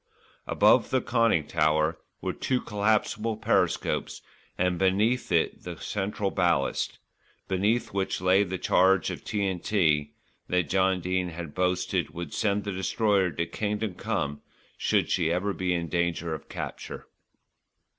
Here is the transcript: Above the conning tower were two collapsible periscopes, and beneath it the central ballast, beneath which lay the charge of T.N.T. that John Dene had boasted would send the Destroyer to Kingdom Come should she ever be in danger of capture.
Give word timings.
Above 0.47 0.89
the 0.89 0.99
conning 0.99 1.45
tower 1.45 1.95
were 2.21 2.33
two 2.33 2.59
collapsible 2.59 3.37
periscopes, 3.37 4.23
and 4.57 4.79
beneath 4.79 5.31
it 5.31 5.61
the 5.61 5.77
central 5.79 6.31
ballast, 6.31 6.97
beneath 7.47 7.93
which 7.93 8.19
lay 8.19 8.41
the 8.43 8.57
charge 8.57 9.11
of 9.11 9.23
T.N.T. 9.23 10.11
that 10.47 10.69
John 10.69 11.01
Dene 11.01 11.29
had 11.29 11.53
boasted 11.53 12.15
would 12.15 12.33
send 12.33 12.63
the 12.63 12.71
Destroyer 12.71 13.29
to 13.29 13.45
Kingdom 13.45 13.93
Come 13.93 14.41
should 14.75 15.07
she 15.11 15.31
ever 15.31 15.53
be 15.53 15.71
in 15.71 15.87
danger 15.87 16.33
of 16.33 16.49
capture. 16.49 17.05